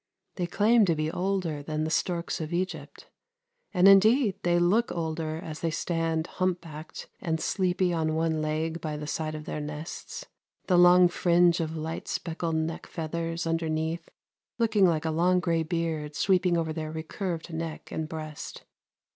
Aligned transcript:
They 0.33 0.47
claim 0.47 0.83
to 0.85 0.95
be 0.95 1.11
older 1.11 1.61
than 1.61 1.83
the 1.83 1.91
storks 1.91 2.41
of 2.41 2.51
Egypt, 2.51 3.07
and 3.71 3.87
indeed, 3.87 4.33
they 4.41 4.57
look 4.57 4.91
older 4.91 5.35
as 5.37 5.59
they 5.59 5.69
stand 5.69 6.25
humpbacked 6.25 7.07
and 7.21 7.39
sleepy 7.39 7.93
on 7.93 8.15
one 8.15 8.41
leg 8.41 8.81
by 8.81 8.97
the 8.97 9.05
side 9.05 9.35
of 9.35 9.45
their 9.45 9.61
nests, 9.61 10.25
the 10.65 10.75
long 10.79 11.07
fringe 11.07 11.59
of 11.59 11.77
light 11.77 12.07
speckled 12.07 12.55
neck 12.55 12.87
feathers 12.87 13.45
underneath 13.45 14.09
looking 14.57 14.87
like 14.87 15.05
a 15.05 15.11
long 15.11 15.39
gray 15.39 15.61
beard 15.61 16.15
sweeping 16.15 16.57
over 16.57 16.73
their 16.73 16.91
recurved 16.91 17.53
neck 17.53 17.91
and 17.91 18.09
breast. 18.09 18.63